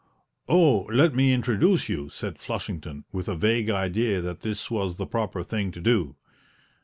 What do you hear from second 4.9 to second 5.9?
the proper thing to